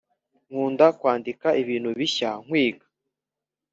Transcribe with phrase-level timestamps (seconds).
[0.49, 2.85] nkunda kwandika ibintu bishya nkwiga